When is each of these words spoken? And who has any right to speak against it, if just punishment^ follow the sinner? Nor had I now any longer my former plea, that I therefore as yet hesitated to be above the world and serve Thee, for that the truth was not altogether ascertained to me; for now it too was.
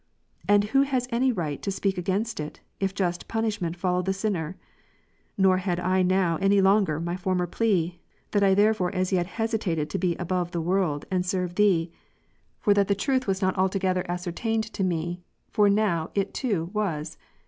And 0.49 0.63
who 0.63 0.81
has 0.81 1.07
any 1.11 1.31
right 1.31 1.61
to 1.61 1.69
speak 1.69 1.95
against 1.95 2.39
it, 2.39 2.59
if 2.79 2.95
just 2.95 3.27
punishment^ 3.27 3.75
follow 3.75 4.01
the 4.01 4.13
sinner? 4.13 4.57
Nor 5.37 5.57
had 5.57 5.79
I 5.79 6.01
now 6.01 6.37
any 6.37 6.59
longer 6.59 6.99
my 6.99 7.15
former 7.15 7.45
plea, 7.45 7.99
that 8.31 8.41
I 8.41 8.55
therefore 8.55 8.91
as 8.95 9.13
yet 9.13 9.27
hesitated 9.27 9.91
to 9.91 9.99
be 9.99 10.15
above 10.15 10.53
the 10.53 10.59
world 10.59 11.05
and 11.11 11.23
serve 11.23 11.53
Thee, 11.53 11.91
for 12.59 12.73
that 12.73 12.87
the 12.87 12.95
truth 12.95 13.27
was 13.27 13.43
not 13.43 13.55
altogether 13.59 14.03
ascertained 14.09 14.63
to 14.73 14.83
me; 14.83 15.21
for 15.51 15.69
now 15.69 16.09
it 16.15 16.33
too 16.33 16.71
was. 16.73 17.19